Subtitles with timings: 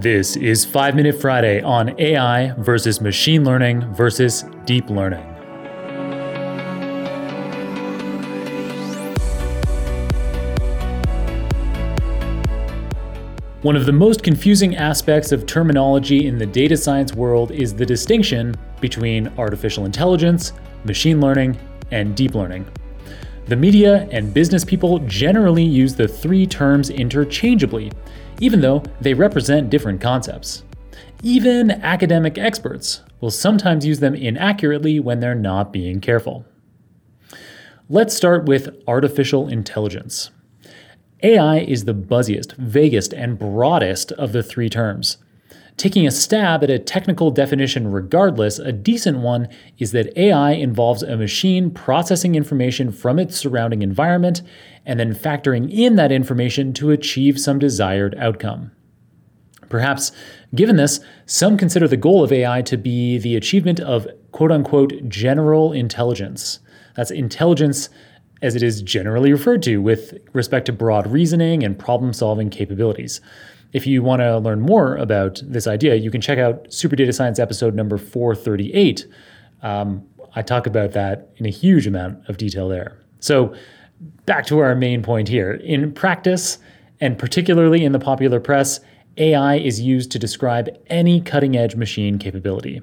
[0.00, 5.22] This is 5 Minute Friday on AI versus machine learning versus deep learning.
[13.60, 17.84] One of the most confusing aspects of terminology in the data science world is the
[17.84, 20.54] distinction between artificial intelligence,
[20.84, 21.58] machine learning,
[21.90, 22.66] and deep learning.
[23.50, 27.90] The media and business people generally use the three terms interchangeably,
[28.38, 30.62] even though they represent different concepts.
[31.24, 36.44] Even academic experts will sometimes use them inaccurately when they're not being careful.
[37.88, 40.30] Let's start with artificial intelligence.
[41.24, 45.16] AI is the buzziest, vaguest, and broadest of the three terms.
[45.80, 49.48] Taking a stab at a technical definition regardless, a decent one
[49.78, 54.42] is that AI involves a machine processing information from its surrounding environment
[54.84, 58.72] and then factoring in that information to achieve some desired outcome.
[59.70, 60.12] Perhaps,
[60.54, 65.08] given this, some consider the goal of AI to be the achievement of quote unquote
[65.08, 66.58] general intelligence.
[66.94, 67.88] That's intelligence
[68.42, 73.22] as it is generally referred to with respect to broad reasoning and problem solving capabilities.
[73.72, 77.12] If you want to learn more about this idea, you can check out Super Data
[77.12, 79.06] Science episode number 438.
[79.62, 82.98] Um, I talk about that in a huge amount of detail there.
[83.20, 83.54] So,
[84.24, 85.52] back to our main point here.
[85.52, 86.58] In practice,
[87.00, 88.80] and particularly in the popular press,
[89.16, 92.80] AI is used to describe any cutting edge machine capability.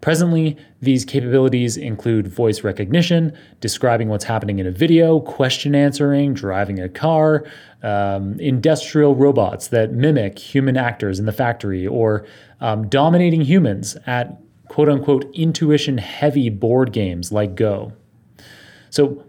[0.00, 6.78] Presently, these capabilities include voice recognition, describing what's happening in a video, question answering, driving
[6.78, 7.44] a car,
[7.82, 12.24] um, industrial robots that mimic human actors in the factory, or
[12.60, 17.92] um, dominating humans at quote unquote intuition heavy board games like Go.
[18.90, 19.24] So,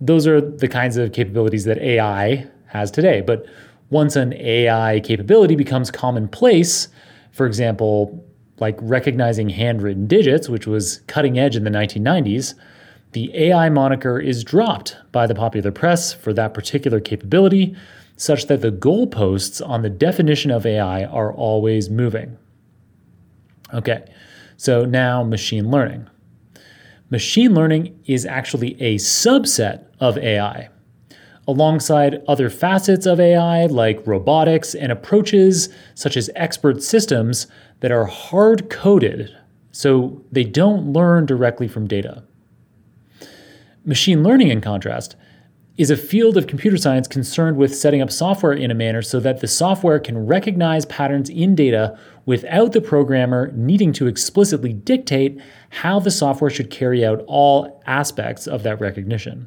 [0.00, 3.22] those are the kinds of capabilities that AI has today.
[3.22, 3.46] But
[3.88, 6.88] once an AI capability becomes commonplace,
[7.32, 8.22] for example,
[8.58, 12.54] like recognizing handwritten digits, which was cutting edge in the 1990s,
[13.12, 17.76] the AI moniker is dropped by the popular press for that particular capability,
[18.16, 22.36] such that the goalposts on the definition of AI are always moving.
[23.72, 24.04] Okay,
[24.56, 26.08] so now machine learning.
[27.10, 30.68] Machine learning is actually a subset of AI.
[31.46, 37.46] Alongside other facets of AI like robotics and approaches such as expert systems,
[37.80, 39.36] that are hard coded
[39.70, 42.22] so they don't learn directly from data.
[43.84, 45.16] Machine learning, in contrast,
[45.76, 49.20] is a field of computer science concerned with setting up software in a manner so
[49.20, 55.38] that the software can recognize patterns in data without the programmer needing to explicitly dictate
[55.68, 59.46] how the software should carry out all aspects of that recognition.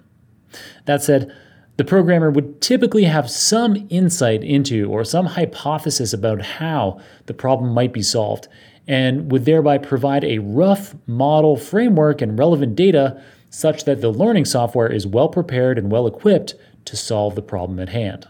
[0.85, 1.33] That said,
[1.77, 7.71] the programmer would typically have some insight into or some hypothesis about how the problem
[7.71, 8.47] might be solved,
[8.87, 14.45] and would thereby provide a rough model framework and relevant data such that the learning
[14.45, 16.55] software is well prepared and well equipped
[16.85, 18.27] to solve the problem at hand.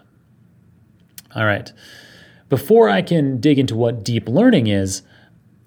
[1.35, 1.71] All right,
[2.49, 5.03] before I can dig into what deep learning is,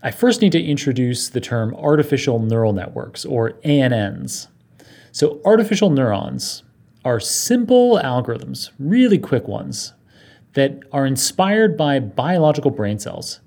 [0.03, 4.49] I first need to introduce the term artificial neural networks, or ANNs.
[5.13, 6.63] So, artificial neurons,
[7.05, 9.94] are simple algorithms, really quick ones,
[10.55, 13.41] that are inspired by biological brain cells,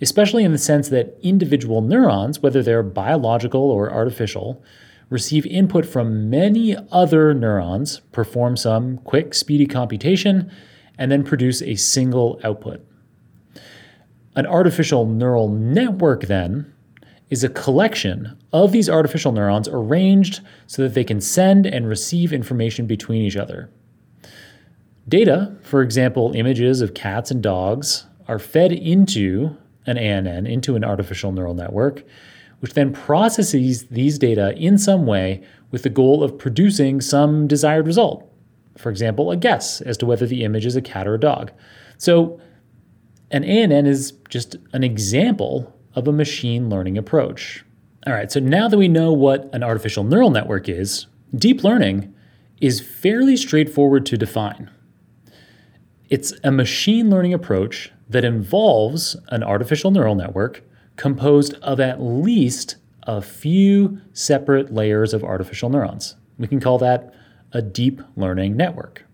[0.00, 4.62] especially in the sense that individual neurons, whether they're biological or artificial,
[5.08, 10.50] receive input from many other neurons, perform some quick, speedy computation,
[10.96, 12.84] and then produce a single output.
[14.36, 16.72] An artificial neural network, then,
[17.30, 22.32] is a collection of these artificial neurons arranged so that they can send and receive
[22.32, 23.70] information between each other.
[25.08, 30.84] Data, for example, images of cats and dogs, are fed into an ANN, into an
[30.84, 32.04] artificial neural network,
[32.58, 37.86] which then processes these data in some way with the goal of producing some desired
[37.86, 38.30] result.
[38.76, 41.50] For example, a guess as to whether the image is a cat or a dog.
[41.96, 42.40] So,
[43.30, 47.64] an ANN is just an example of a machine learning approach.
[48.06, 52.14] All right, so now that we know what an artificial neural network is, deep learning
[52.60, 54.70] is fairly straightforward to define.
[56.08, 60.62] It's a machine learning approach that involves an artificial neural network
[60.96, 66.16] composed of at least a few separate layers of artificial neurons.
[66.38, 67.14] We can call that
[67.52, 69.04] a deep learning network.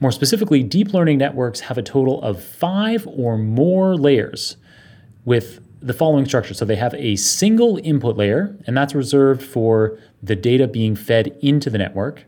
[0.00, 4.56] More specifically, deep learning networks have a total of five or more layers
[5.26, 6.54] with the following structure.
[6.54, 11.36] So they have a single input layer, and that's reserved for the data being fed
[11.42, 12.24] into the network.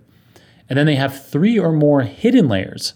[0.69, 2.93] And then they have three or more hidden layers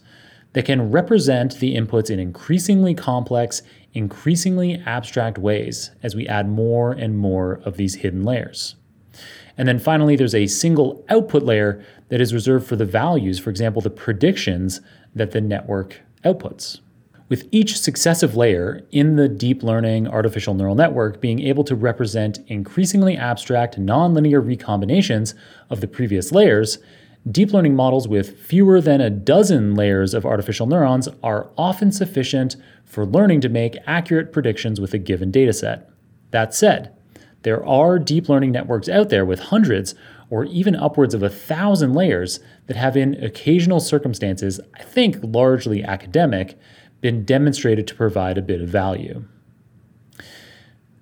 [0.53, 3.63] that can represent the inputs in increasingly complex,
[3.95, 8.77] increasingly abstract ways as we add more and more of these hidden layers.
[9.57, 13.51] And then finally, there's a single output layer that is reserved for the values, for
[13.51, 14.81] example, the predictions
[15.15, 16.81] that the network outputs.
[17.33, 22.41] With each successive layer in the deep learning artificial neural network being able to represent
[22.47, 25.33] increasingly abstract nonlinear recombinations
[25.71, 26.77] of the previous layers,
[27.31, 32.57] deep learning models with fewer than a dozen layers of artificial neurons are often sufficient
[32.85, 35.87] for learning to make accurate predictions with a given dataset.
[36.33, 36.95] That said,
[37.45, 39.95] there are deep learning networks out there with hundreds
[40.29, 45.83] or even upwards of a thousand layers that have, in occasional circumstances, I think largely
[45.83, 46.59] academic,
[47.03, 49.23] been demonstrated to provide a bit of value.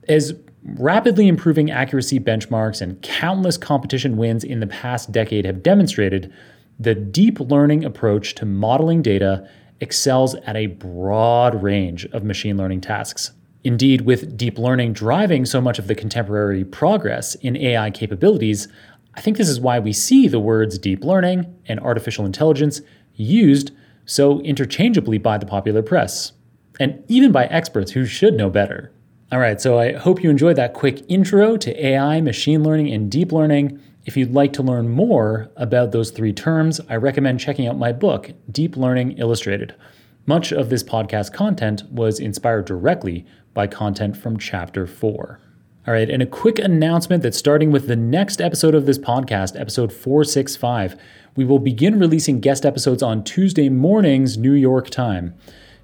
[0.08, 6.32] As rapidly improving accuracy benchmarks and countless competition wins in the past decade have demonstrated,
[6.80, 9.48] the deep learning approach to modeling data
[9.80, 13.32] excels at a broad range of machine learning tasks.
[13.62, 18.68] Indeed, with deep learning driving so much of the contemporary progress in AI capabilities,
[19.14, 22.80] I think this is why we see the words deep learning and artificial intelligence
[23.14, 23.72] used
[24.10, 26.32] so interchangeably by the popular press,
[26.80, 28.90] and even by experts who should know better.
[29.30, 33.08] All right, so I hope you enjoyed that quick intro to AI, machine learning, and
[33.08, 33.80] deep learning.
[34.04, 37.92] If you'd like to learn more about those three terms, I recommend checking out my
[37.92, 39.76] book, Deep Learning Illustrated.
[40.26, 43.24] Much of this podcast content was inspired directly
[43.54, 45.40] by content from Chapter 4.
[45.86, 49.58] All right, and a quick announcement that starting with the next episode of this podcast,
[49.58, 50.96] episode 465,
[51.36, 55.34] we will begin releasing guest episodes on Tuesday mornings, New York time.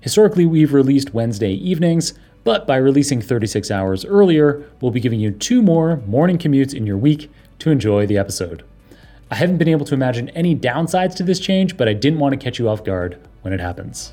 [0.01, 2.15] Historically, we've released Wednesday evenings,
[2.45, 6.87] but by releasing 36 hours earlier, we'll be giving you two more morning commutes in
[6.87, 8.65] your week to enjoy the episode.
[9.31, 12.33] I haven't been able to imagine any downsides to this change, but I didn't want
[12.33, 14.13] to catch you off guard when it happens.